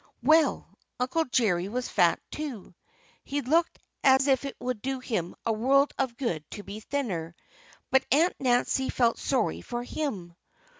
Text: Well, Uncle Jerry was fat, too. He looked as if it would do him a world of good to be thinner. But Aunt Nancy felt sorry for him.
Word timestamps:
Well, 0.23 0.67
Uncle 0.99 1.25
Jerry 1.25 1.67
was 1.69 1.87
fat, 1.87 2.19
too. 2.31 2.73
He 3.23 3.41
looked 3.41 3.77
as 4.03 4.25
if 4.25 4.45
it 4.45 4.55
would 4.59 4.81
do 4.81 4.99
him 4.99 5.35
a 5.45 5.53
world 5.53 5.93
of 5.99 6.17
good 6.17 6.43
to 6.49 6.63
be 6.63 6.79
thinner. 6.79 7.35
But 7.91 8.07
Aunt 8.11 8.33
Nancy 8.39 8.89
felt 8.89 9.19
sorry 9.19 9.61
for 9.61 9.83
him. 9.83 10.35